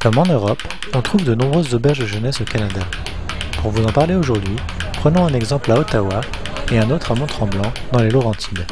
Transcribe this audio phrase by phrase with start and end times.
[0.00, 0.62] Comme en Europe,
[0.94, 2.80] on trouve de nombreuses auberges de jeunesse au Canada.
[3.60, 4.56] Pour vous en parler aujourd'hui,
[4.94, 6.20] prenons un exemple à Ottawa
[6.70, 8.64] et un autre à Mont-Tremblant dans les Laurentides.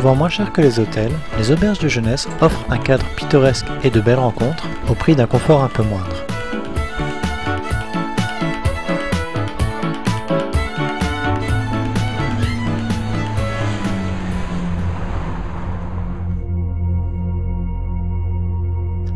[0.00, 3.90] Souvent moins cher que les hôtels, les auberges de jeunesse offrent un cadre pittoresque et
[3.90, 6.24] de belles rencontres au prix d'un confort un peu moindre.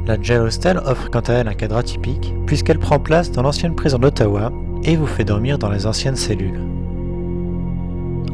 [0.07, 3.75] La Jail Hostel offre quant à elle un cadre atypique puisqu'elle prend place dans l'ancienne
[3.75, 6.61] prison d'Ottawa et vous fait dormir dans les anciennes cellules.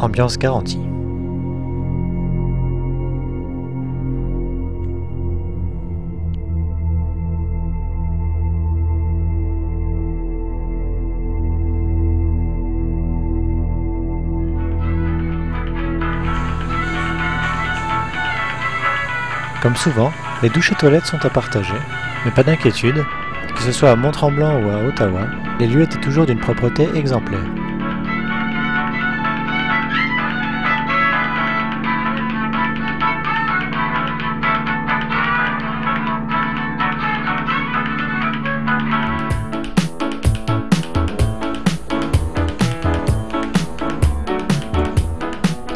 [0.01, 0.81] Ambiance garantie.
[19.63, 20.11] Comme souvent,
[20.43, 21.75] les douches et toilettes sont à partager,
[22.25, 23.05] mais pas d'inquiétude,
[23.55, 25.27] que ce soit à Mont-Tremblant ou à Ottawa,
[25.59, 27.45] les lieux étaient toujours d'une propreté exemplaire.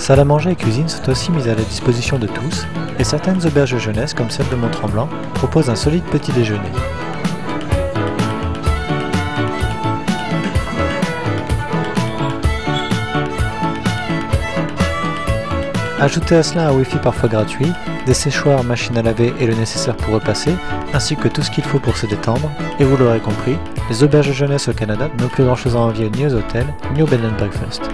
[0.05, 2.67] Salle à manger et cuisine sont aussi mises à la disposition de tous,
[2.99, 6.61] et certaines auberges jeunesse, comme celle de Mont-Tremblant, proposent un solide petit déjeuner.
[15.99, 17.73] Ajoutez à cela un Wi-Fi parfois gratuit,
[18.05, 20.55] des séchoirs, machines à laver et le nécessaire pour repasser,
[20.93, 23.57] ainsi que tout ce qu'il faut pour se détendre, et vous l'aurez compris,
[23.89, 27.01] les auberges jeunesse au Canada n'ont plus grand chose à envier ni aux hôtels, ni
[27.01, 27.91] au bed and breakfast.